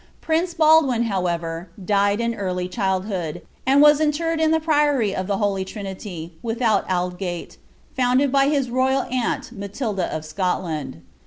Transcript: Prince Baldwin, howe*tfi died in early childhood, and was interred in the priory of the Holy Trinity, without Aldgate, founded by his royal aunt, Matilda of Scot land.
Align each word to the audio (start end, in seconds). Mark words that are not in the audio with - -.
Prince 0.19 0.55
Baldwin, 0.55 1.03
howe*tfi 1.03 1.67
died 1.85 2.19
in 2.19 2.33
early 2.33 2.67
childhood, 2.67 3.43
and 3.67 3.83
was 3.83 4.01
interred 4.01 4.41
in 4.41 4.49
the 4.49 4.59
priory 4.59 5.15
of 5.15 5.27
the 5.27 5.37
Holy 5.37 5.63
Trinity, 5.63 6.33
without 6.41 6.89
Aldgate, 6.89 7.57
founded 7.95 8.31
by 8.31 8.47
his 8.49 8.71
royal 8.71 9.03
aunt, 9.11 9.51
Matilda 9.51 10.05
of 10.07 10.25
Scot 10.25 10.63
land. 10.63 11.03